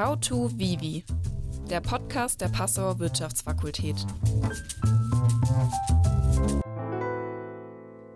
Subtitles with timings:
[0.00, 1.04] How to Vivi,
[1.68, 3.96] der Podcast der Passauer Wirtschaftsfakultät.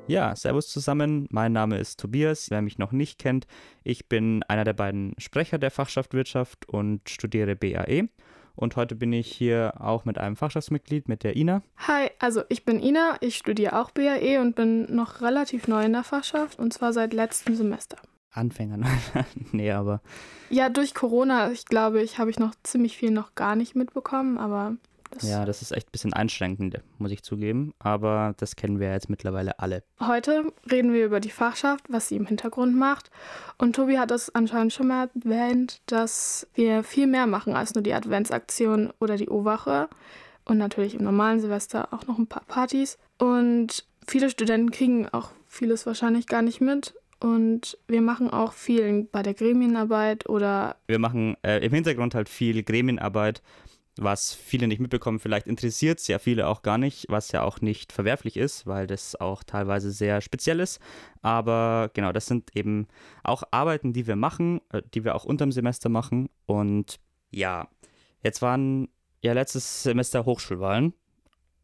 [0.07, 1.29] Ja, Servus zusammen.
[1.31, 2.49] Mein Name ist Tobias.
[2.49, 3.47] Wer mich noch nicht kennt,
[3.83, 8.09] ich bin einer der beiden Sprecher der Fachschaft Wirtschaft und studiere BAE.
[8.55, 11.61] Und heute bin ich hier auch mit einem Fachschaftsmitglied, mit der Ina.
[11.87, 15.93] Hi, also ich bin Ina, ich studiere auch BAE und bin noch relativ neu in
[15.93, 17.99] der Fachschaft und zwar seit letztem Semester.
[18.35, 18.79] Anfänger,
[19.53, 20.01] nee, aber.
[20.51, 24.39] Ja, durch Corona, ich glaube, ich habe ich noch ziemlich viel noch gar nicht mitbekommen,
[24.39, 24.77] aber
[25.15, 27.73] das ja, das ist echt ein bisschen einschränkend, muss ich zugeben.
[27.79, 29.85] Aber das kennen wir jetzt mittlerweile alle.
[30.01, 33.11] Heute reden wir über die Fachschaft, was sie im Hintergrund macht.
[33.59, 37.83] Und Tobi hat es anscheinend schon mal erwähnt, dass wir viel mehr machen als nur
[37.83, 39.89] die Adventsaktion oder die O-Wache.
[40.45, 42.99] Und natürlich im normalen Silvester auch noch ein paar Partys.
[43.19, 46.95] Und viele Studenten kriegen auch vieles wahrscheinlich gar nicht mit.
[47.25, 50.77] Und wir machen auch viel bei der Gremienarbeit oder.
[50.87, 53.43] Wir machen äh, im Hintergrund halt viel Gremienarbeit
[53.97, 55.21] was viele nicht mitbekommen.
[55.21, 58.89] Vielleicht interessiert es ja viele auch gar nicht, was ja auch nicht verwerflich ist, weil
[58.89, 60.81] das auch teilweise sehr speziell ist.
[61.23, 62.89] Aber genau, das sind eben
[63.23, 66.29] auch Arbeiten, die wir machen, äh, die wir auch unterm Semester machen.
[66.47, 66.99] Und
[67.31, 67.69] ja,
[68.23, 68.89] jetzt waren
[69.23, 70.93] ja letztes Semester Hochschulwahlen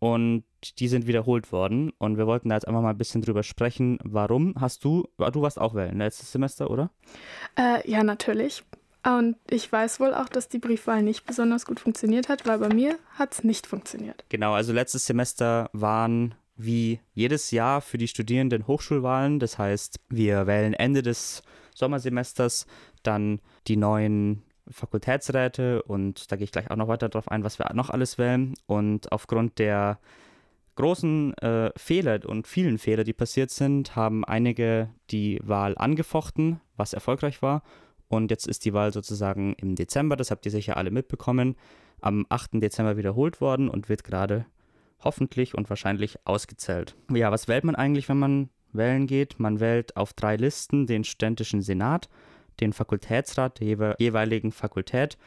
[0.00, 0.44] und
[0.78, 1.92] die sind wiederholt worden.
[1.98, 3.98] Und wir wollten da jetzt einfach mal ein bisschen drüber sprechen.
[4.02, 6.90] Warum hast du, du warst auch wählen letztes Semester, oder?
[7.56, 8.64] Äh, ja, natürlich.
[9.04, 12.74] Und ich weiß wohl auch, dass die Briefwahl nicht besonders gut funktioniert hat, weil bei
[12.74, 14.24] mir hat es nicht funktioniert.
[14.28, 19.38] Genau, also letztes Semester waren wie jedes Jahr für die Studierenden Hochschulwahlen.
[19.38, 21.42] Das heißt, wir wählen Ende des
[21.74, 22.66] Sommersemesters
[23.02, 27.58] dann die neuen Fakultätsräte und da gehe ich gleich auch noch weiter darauf ein, was
[27.58, 28.54] wir noch alles wählen.
[28.66, 29.98] Und aufgrund der
[30.76, 36.92] großen äh, Fehler und vielen Fehler, die passiert sind, haben einige die Wahl angefochten, was
[36.92, 37.62] erfolgreich war
[38.10, 41.54] und jetzt ist die Wahl sozusagen im Dezember, das habt ihr sicher alle mitbekommen,
[42.00, 42.54] am 8.
[42.54, 44.46] Dezember wiederholt worden und wird gerade
[44.98, 46.96] hoffentlich und wahrscheinlich ausgezählt.
[47.14, 49.38] Ja, was wählt man eigentlich, wenn man wählen geht?
[49.38, 52.08] Man wählt auf drei Listen den studentischen Senat,
[52.60, 55.18] den Fakultätsrat der jeweiligen Fakultät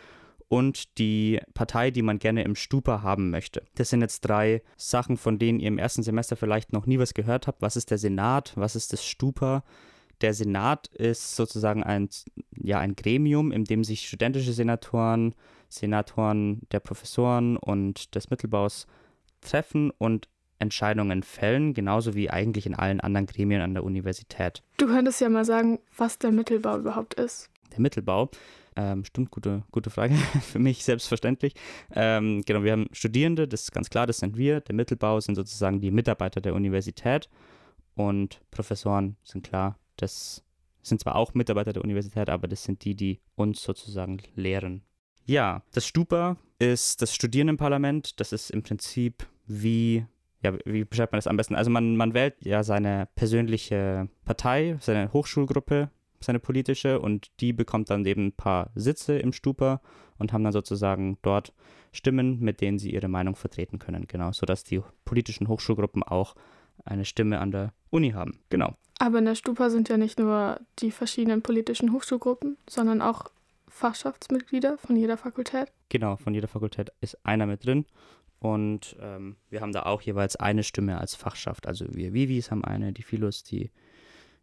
[0.53, 3.63] und die Partei, die man gerne im Stupa haben möchte.
[3.75, 7.13] Das sind jetzt drei Sachen, von denen ihr im ersten Semester vielleicht noch nie was
[7.13, 7.61] gehört habt.
[7.61, 8.53] Was ist der Senat?
[8.55, 9.63] Was ist das Stupa?
[10.21, 12.07] Der Senat ist sozusagen ein,
[12.55, 15.33] ja, ein Gremium, in dem sich studentische Senatoren,
[15.69, 18.85] Senatoren der Professoren und des Mittelbaus
[19.41, 20.29] treffen und
[20.63, 24.63] Entscheidungen fällen, genauso wie eigentlich in allen anderen Gremien an der Universität.
[24.77, 27.51] Du könntest ja mal sagen, was der Mittelbau überhaupt ist.
[27.71, 28.31] Der Mittelbau,
[28.75, 31.53] ähm, stimmt, gute, gute Frage, für mich selbstverständlich.
[31.93, 34.61] Ähm, genau, wir haben Studierende, das ist ganz klar, das sind wir.
[34.61, 37.29] Der Mittelbau sind sozusagen die Mitarbeiter der Universität
[37.93, 40.43] und Professoren sind klar das
[40.81, 44.83] sind zwar auch Mitarbeiter der Universität, aber das sind die, die uns sozusagen lehren.
[45.25, 48.19] Ja, das Stupa ist das Studierendenparlament.
[48.19, 50.05] Das ist im Prinzip wie,
[50.43, 51.55] ja, wie beschreibt man das am besten?
[51.55, 55.89] Also man, man wählt ja seine persönliche Partei, seine Hochschulgruppe,
[56.19, 59.81] seine politische und die bekommt dann eben ein paar Sitze im Stupa
[60.17, 61.53] und haben dann sozusagen dort
[61.91, 64.05] Stimmen, mit denen sie ihre Meinung vertreten können.
[64.07, 66.35] Genau, sodass die politischen Hochschulgruppen auch
[66.83, 68.39] eine Stimme an der Uni haben.
[68.49, 68.73] Genau.
[68.99, 73.31] Aber in der Stupa sind ja nicht nur die verschiedenen politischen Hochschulgruppen, sondern auch
[73.67, 75.71] Fachschaftsmitglieder von jeder Fakultät.
[75.89, 77.85] Genau, von jeder Fakultät ist einer mit drin.
[78.43, 81.65] Und ähm, wir haben da auch jeweils eine Stimme als Fachschaft.
[81.65, 83.71] Also wir Vivis haben eine, die Philos, die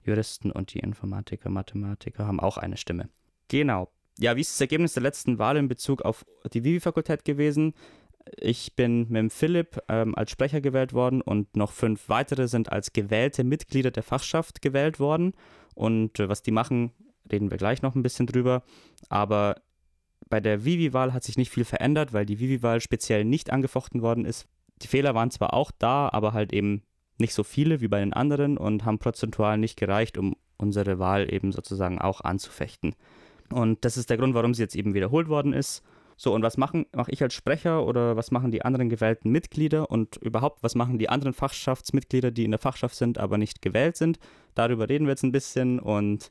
[0.02, 3.10] Juristen und die Informatiker, Mathematiker haben auch eine Stimme.
[3.48, 3.90] Genau.
[4.18, 7.74] Ja, wie ist das Ergebnis der letzten Wahl in Bezug auf die Vivi-Fakultät gewesen?
[8.38, 12.72] Ich bin mit dem Philipp ähm, als Sprecher gewählt worden und noch fünf weitere sind
[12.72, 15.34] als gewählte Mitglieder der Fachschaft gewählt worden.
[15.74, 16.92] Und äh, was die machen,
[17.30, 18.62] reden wir gleich noch ein bisschen drüber.
[19.10, 19.56] Aber
[20.30, 24.24] bei der Vivi-Wahl hat sich nicht viel verändert, weil die Vivi-Wahl speziell nicht angefochten worden
[24.24, 24.46] ist.
[24.80, 26.82] Die Fehler waren zwar auch da, aber halt eben
[27.18, 31.32] nicht so viele wie bei den anderen und haben prozentual nicht gereicht, um unsere Wahl
[31.32, 32.94] eben sozusagen auch anzufechten.
[33.52, 35.82] Und das ist der Grund, warum sie jetzt eben wiederholt worden ist.
[36.16, 39.90] So, und was machen, mache ich als Sprecher oder was machen die anderen gewählten Mitglieder
[39.90, 43.96] und überhaupt, was machen die anderen Fachschaftsmitglieder, die in der Fachschaft sind, aber nicht gewählt
[43.96, 44.18] sind?
[44.54, 46.30] Darüber reden wir jetzt ein bisschen und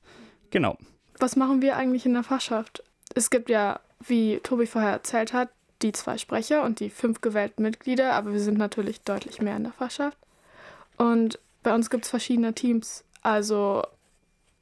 [0.51, 0.77] genau.
[1.19, 2.83] Was machen wir eigentlich in der Fachschaft?
[3.15, 5.49] Es gibt ja, wie Tobi vorher erzählt hat,
[5.81, 9.63] die zwei Sprecher und die fünf gewählten Mitglieder, aber wir sind natürlich deutlich mehr in
[9.63, 10.17] der Fachschaft.
[10.97, 13.03] Und bei uns gibt es verschiedene Teams.
[13.21, 13.83] Also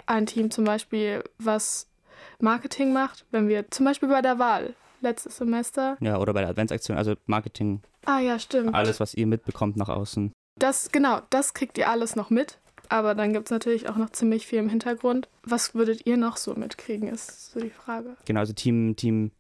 [0.06, 1.88] ein Team zum Beispiel, was
[2.40, 5.98] Marketing macht, wenn wir zum Beispiel bei der Wahl letztes Semester.
[6.00, 7.82] Ja, oder bei der Adventsaktion, also Marketing.
[8.06, 8.74] Ah ja, stimmt.
[8.74, 10.32] Alles, was ihr mitbekommt nach außen.
[10.60, 12.58] Das, genau, das kriegt ihr alles noch mit.
[12.90, 15.28] Aber dann gibt es natürlich auch noch ziemlich viel im Hintergrund.
[15.44, 18.16] Was würdet ihr noch so mitkriegen, ist so die Frage.
[18.26, 19.32] Genau, also Team, Team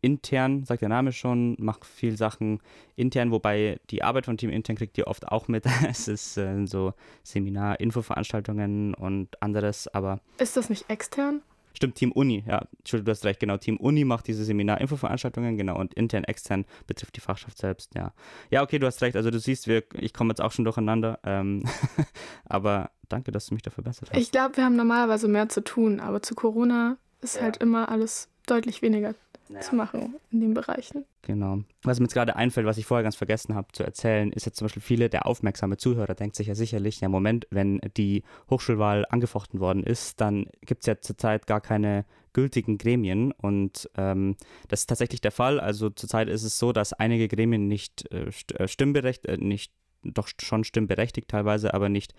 [0.00, 2.60] intern, sagt der Name schon, macht viel Sachen
[2.96, 5.64] intern, wobei die Arbeit von Team intern kriegt ihr oft auch mit.
[5.88, 10.20] es ist äh, so Seminar, Infoveranstaltungen und anderes, aber.
[10.38, 11.42] Ist das nicht extern?
[11.78, 13.56] Stimmt, Team Uni, ja, Entschuldigung, du hast recht, genau.
[13.56, 18.12] Team Uni macht diese Seminar-Infoveranstaltungen, genau, und intern, extern betrifft die Fachschaft selbst, ja.
[18.50, 21.20] Ja, okay, du hast recht, also du siehst, wir, ich komme jetzt auch schon durcheinander,
[21.22, 21.62] ähm,
[22.46, 24.20] aber danke, dass du mich da verbessert hast.
[24.20, 27.42] Ich glaube, wir haben normalerweise mehr zu tun, aber zu Corona ist ja.
[27.42, 29.14] halt immer alles deutlich weniger
[29.48, 29.60] naja.
[29.62, 31.04] zu machen in den Bereichen.
[31.22, 31.60] Genau.
[31.82, 34.58] Was mir jetzt gerade einfällt, was ich vorher ganz vergessen habe zu erzählen, ist jetzt
[34.58, 39.06] zum Beispiel viele, der aufmerksame Zuhörer denkt sich ja sicherlich, ja Moment, wenn die Hochschulwahl
[39.08, 44.36] angefochten worden ist, dann gibt es ja zurzeit gar keine gültigen Gremien und ähm,
[44.68, 45.58] das ist tatsächlich der Fall.
[45.58, 49.72] Also zurzeit ist es so, dass einige Gremien nicht äh, äh stimmberechtigt, äh, nicht,
[50.02, 52.14] doch schon stimmberechtigt teilweise, aber nicht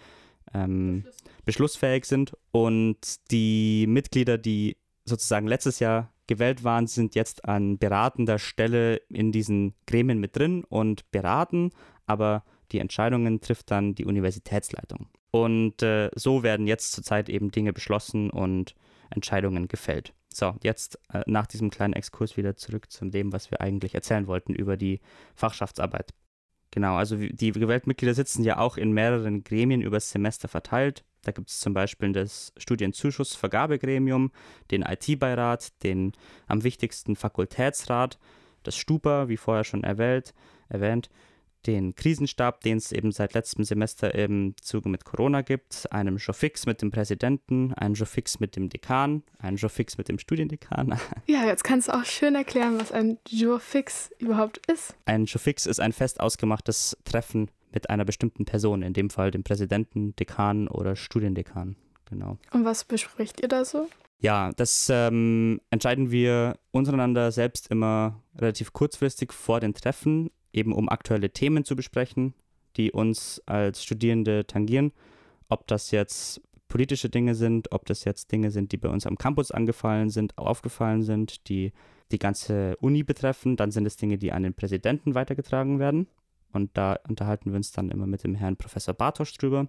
[0.53, 1.05] ähm,
[1.45, 8.37] beschlussfähig sind und die Mitglieder, die sozusagen letztes Jahr gewählt waren, sind jetzt an beratender
[8.37, 11.71] Stelle in diesen Gremien mit drin und beraten,
[12.05, 15.07] aber die Entscheidungen trifft dann die Universitätsleitung.
[15.31, 18.75] Und äh, so werden jetzt zurzeit eben Dinge beschlossen und
[19.09, 20.13] Entscheidungen gefällt.
[20.31, 24.27] So, jetzt äh, nach diesem kleinen Exkurs wieder zurück zu dem, was wir eigentlich erzählen
[24.27, 25.01] wollten über die
[25.33, 26.13] Fachschaftsarbeit.
[26.71, 31.03] Genau, also die gewählten Mitglieder sitzen ja auch in mehreren Gremien übers Semester verteilt.
[31.23, 34.31] Da gibt es zum Beispiel das Studienzuschussvergabegremium,
[34.71, 36.13] den IT-Beirat, den
[36.47, 38.19] am wichtigsten Fakultätsrat,
[38.63, 40.33] das Stupa, wie vorher schon erwähnt,
[40.69, 41.09] erwähnt
[41.65, 46.65] den Krisenstab, den es eben seit letztem Semester im Zuge mit Corona gibt, einem Jofix
[46.65, 50.97] mit dem Präsidenten, einen Jofix mit dem Dekan, einen Jofix mit dem Studiendekan.
[51.25, 54.95] Ja, jetzt kannst du auch schön erklären, was ein Jofix überhaupt ist.
[55.05, 59.43] Ein Jofix ist ein fest ausgemachtes Treffen mit einer bestimmten Person, in dem Fall dem
[59.43, 61.75] Präsidenten, Dekan oder Studiendekan.
[62.09, 62.37] Genau.
[62.51, 63.87] Und was bespricht ihr da so?
[64.21, 70.89] Ja, das ähm, entscheiden wir untereinander selbst immer relativ kurzfristig vor den Treffen, eben um
[70.89, 72.33] aktuelle Themen zu besprechen,
[72.77, 74.91] die uns als Studierende tangieren.
[75.49, 79.17] Ob das jetzt politische Dinge sind, ob das jetzt Dinge sind, die bei uns am
[79.17, 81.73] Campus angefallen sind, aufgefallen sind, die
[82.11, 86.07] die ganze Uni betreffen, dann sind es Dinge, die an den Präsidenten weitergetragen werden.
[86.51, 89.67] Und da unterhalten wir uns dann immer mit dem Herrn Professor Bartosch drüber.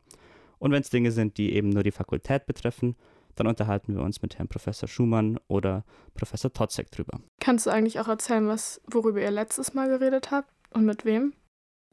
[0.58, 2.96] Und wenn es Dinge sind, die eben nur die Fakultät betreffen,
[3.34, 5.84] dann unterhalten wir uns mit Herrn Professor Schumann oder
[6.14, 7.20] Professor Totzek drüber.
[7.40, 11.32] Kannst du eigentlich auch erzählen, was, worüber ihr letztes Mal geredet habt und mit wem?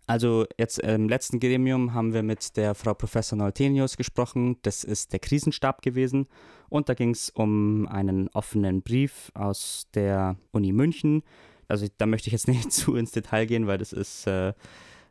[0.05, 4.57] Also jetzt im letzten Gremium haben wir mit der Frau Professor Neutenius gesprochen.
[4.61, 6.27] Das ist der Krisenstab gewesen.
[6.69, 11.23] Und da ging es um einen offenen Brief aus der Uni München,
[11.67, 14.53] also da möchte ich jetzt nicht zu ins Detail gehen, weil das ist äh,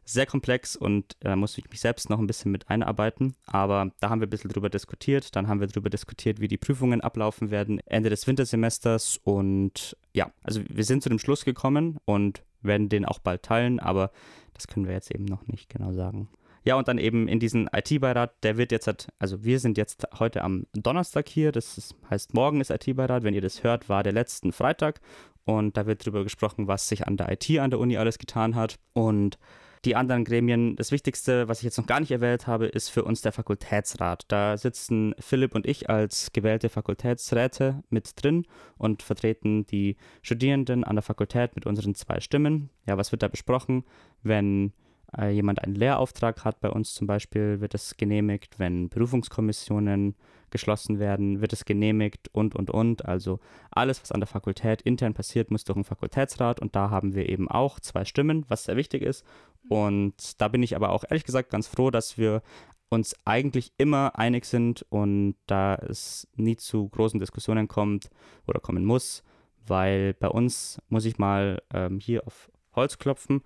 [0.04, 3.34] sehr komplex und da äh, muss ich mich selbst noch ein bisschen mit einarbeiten.
[3.46, 5.34] Aber da haben wir ein bisschen drüber diskutiert.
[5.34, 9.18] Dann haben wir drüber diskutiert, wie die Prüfungen ablaufen werden Ende des Wintersemesters.
[9.22, 13.80] Und ja, also wir sind zu dem Schluss gekommen und werden den auch bald teilen,
[13.80, 14.10] aber
[14.54, 16.28] das können wir jetzt eben noch nicht genau sagen.
[16.64, 20.04] Ja, und dann eben in diesen IT-Beirat, der wird jetzt, halt, also wir sind jetzt
[20.18, 24.02] heute am Donnerstag hier, das ist, heißt morgen ist IT-Beirat, wenn ihr das hört, war
[24.02, 25.00] der letzten Freitag
[25.44, 28.56] und da wird darüber gesprochen, was sich an der IT an der Uni alles getan
[28.56, 29.38] hat und
[29.84, 33.04] die anderen Gremien, das Wichtigste, was ich jetzt noch gar nicht erwähnt habe, ist für
[33.04, 34.24] uns der Fakultätsrat.
[34.28, 38.46] Da sitzen Philipp und ich als gewählte Fakultätsräte mit drin
[38.78, 42.70] und vertreten die Studierenden an der Fakultät mit unseren zwei Stimmen.
[42.86, 43.84] Ja, was wird da besprochen,
[44.22, 44.72] wenn
[45.16, 50.16] äh, jemand einen Lehrauftrag hat bei uns zum Beispiel, wird es genehmigt, wenn Berufungskommissionen
[50.50, 53.04] geschlossen werden, wird es genehmigt und, und, und.
[53.04, 57.14] Also alles, was an der Fakultät intern passiert, muss durch den Fakultätsrat und da haben
[57.14, 59.24] wir eben auch zwei Stimmen, was sehr wichtig ist.
[59.68, 62.42] Und da bin ich aber auch ehrlich gesagt ganz froh, dass wir
[62.88, 68.10] uns eigentlich immer einig sind und da es nie zu großen Diskussionen kommt
[68.46, 69.24] oder kommen muss,
[69.66, 73.42] weil bei uns muss ich mal ähm, hier auf Holz klopfen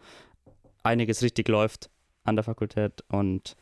[0.83, 1.91] einiges richtig läuft
[2.25, 3.57] an der Fakultät und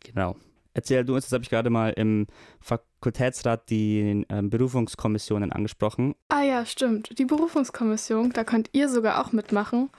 [0.00, 0.36] genau.
[0.74, 2.26] Erzähl du uns, das habe ich gerade mal im
[2.60, 6.14] Fakultätsrat die äh, Berufungskommissionen angesprochen.
[6.30, 7.18] Ah ja, stimmt.
[7.18, 9.90] Die Berufungskommission, da könnt ihr sogar auch mitmachen.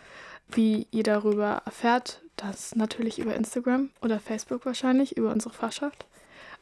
[0.50, 6.06] Wie ihr darüber erfährt, das natürlich über Instagram oder Facebook wahrscheinlich, über unsere Fachschaft.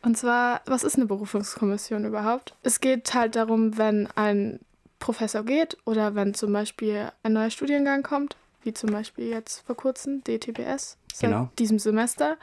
[0.01, 2.55] Und zwar, was ist eine Berufungskommission überhaupt?
[2.63, 4.60] Es geht halt darum, wenn ein
[5.00, 9.75] Professor geht oder wenn zum Beispiel ein neuer Studiengang kommt, wie zum Beispiel jetzt vor
[9.75, 11.50] kurzem DTBS seit genau.
[11.60, 12.38] diesem Semester,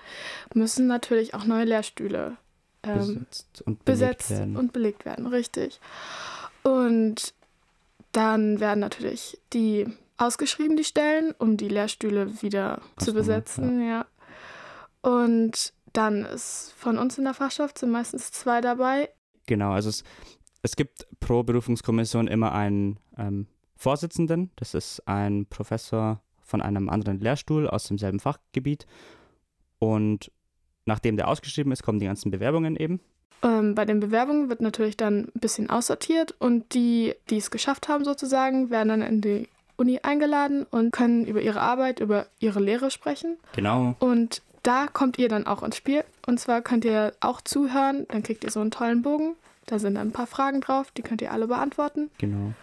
[0.54, 2.36] müssen natürlich auch neue Lehrstühle
[2.82, 5.26] ähm, besetzt, und, besetzt belegt und belegt werden.
[5.26, 5.80] Richtig.
[6.62, 7.34] Und
[8.12, 13.80] dann werden natürlich die ausgeschrieben, die Stellen, um die Lehrstühle wieder Kosten, zu besetzen.
[13.80, 13.88] Ja.
[13.88, 14.06] ja.
[15.00, 19.10] Und dann ist von uns in der Fachschaft sind meistens zwei dabei.
[19.46, 20.04] Genau, also es,
[20.62, 23.46] es gibt pro Berufungskommission immer einen ähm,
[23.78, 24.50] Vorsitzenden.
[24.56, 28.86] Das ist ein Professor von einem anderen Lehrstuhl aus demselben Fachgebiet.
[29.78, 30.32] Und
[30.84, 33.00] nachdem der ausgeschrieben ist, kommen die ganzen Bewerbungen eben.
[33.42, 37.88] Ähm, bei den Bewerbungen wird natürlich dann ein bisschen aussortiert und die, die es geschafft
[37.88, 42.58] haben sozusagen, werden dann in die Uni eingeladen und können über ihre Arbeit, über ihre
[42.58, 43.36] Lehre sprechen.
[43.54, 43.94] Genau.
[44.00, 46.02] Und da kommt ihr dann auch ins Spiel.
[46.26, 49.36] Und zwar könnt ihr auch zuhören, dann kriegt ihr so einen tollen Bogen.
[49.66, 52.10] Da sind dann ein paar Fragen drauf, die könnt ihr alle beantworten.
[52.18, 52.54] Genau.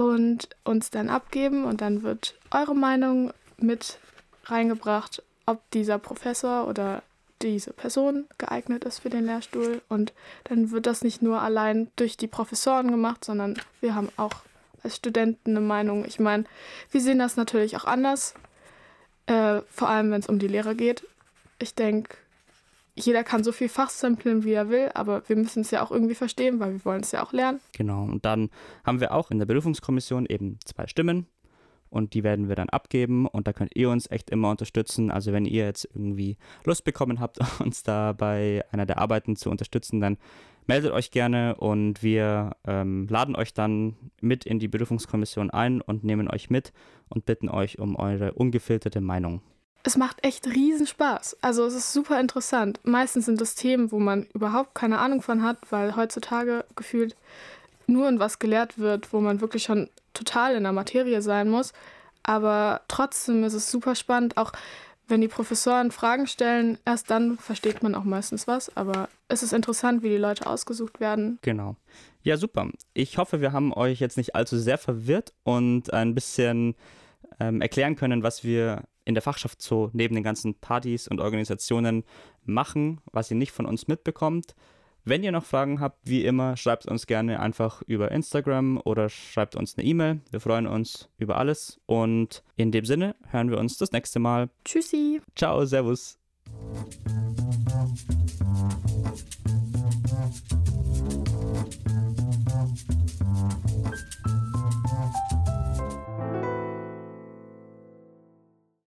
[0.00, 3.98] Und uns dann abgeben und dann wird eure Meinung mit
[4.46, 7.02] reingebracht, ob dieser Professor oder
[7.42, 9.82] diese Person geeignet ist für den Lehrstuhl.
[9.90, 10.14] Und
[10.44, 14.36] dann wird das nicht nur allein durch die Professoren gemacht, sondern wir haben auch
[14.82, 16.06] als Studenten eine Meinung.
[16.06, 16.44] Ich meine,
[16.90, 18.32] wir sehen das natürlich auch anders,
[19.26, 21.06] äh, vor allem wenn es um die Lehre geht.
[21.58, 22.16] Ich denke,
[22.94, 26.14] jeder kann so viel fachsampeln, wie er will, aber wir müssen es ja auch irgendwie
[26.14, 27.60] verstehen, weil wir wollen es ja auch lernen.
[27.72, 28.02] Genau.
[28.04, 28.50] Und dann
[28.84, 31.26] haben wir auch in der Berufungskommission eben zwei Stimmen
[31.90, 35.10] und die werden wir dann abgeben und da könnt ihr uns echt immer unterstützen.
[35.10, 39.50] Also wenn ihr jetzt irgendwie Lust bekommen habt, uns da bei einer der Arbeiten zu
[39.50, 40.16] unterstützen, dann
[40.66, 46.04] meldet euch gerne und wir ähm, laden euch dann mit in die Berufungskommission ein und
[46.04, 46.72] nehmen euch mit
[47.08, 49.42] und bitten euch um eure ungefilterte Meinung.
[49.82, 51.38] Es macht echt riesen Spaß.
[51.40, 52.80] Also es ist super interessant.
[52.82, 57.16] Meistens sind es Themen, wo man überhaupt keine Ahnung von hat, weil heutzutage gefühlt
[57.86, 61.72] nur in was gelehrt wird, wo man wirklich schon total in der Materie sein muss.
[62.22, 64.52] Aber trotzdem ist es super spannend, auch
[65.08, 68.74] wenn die Professoren Fragen stellen, erst dann versteht man auch meistens was.
[68.76, 71.38] Aber es ist interessant, wie die Leute ausgesucht werden.
[71.42, 71.76] Genau.
[72.22, 72.68] Ja, super.
[72.94, 76.76] Ich hoffe, wir haben euch jetzt nicht allzu sehr verwirrt und ein bisschen
[77.40, 82.04] ähm, erklären können, was wir in der Fachschaft so neben den ganzen Partys und Organisationen
[82.44, 84.54] machen, was ihr nicht von uns mitbekommt.
[85.04, 89.56] Wenn ihr noch Fragen habt, wie immer, schreibt uns gerne einfach über Instagram oder schreibt
[89.56, 90.20] uns eine E-Mail.
[90.30, 91.80] Wir freuen uns über alles.
[91.86, 94.50] Und in dem Sinne hören wir uns das nächste Mal.
[94.64, 95.22] Tschüssi.
[95.34, 96.18] Ciao, Servus.